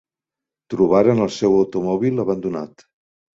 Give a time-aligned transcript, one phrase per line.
[0.73, 2.89] Trobaren el seu automòbil abandonat.